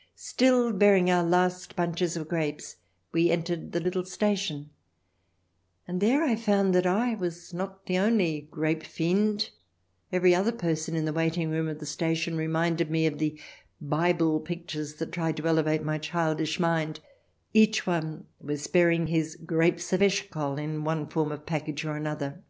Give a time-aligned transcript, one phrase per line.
[0.16, 2.74] Still bearing our last bunches of grapes,
[3.12, 4.70] we entered the little station,
[5.86, 9.50] and there I found that I was not the only grape fiend.
[10.10, 13.38] Every other person in the waiting room of the station reminded me of the
[13.80, 16.98] Bible pictures that tried to elevate my childish mind—
[17.54, 20.82] each one w^as bearing his grapes of Eshcol in cH.xxi] "TAKE US THE LITTLE FOXES"
[20.82, 22.42] 319 one form of package or another.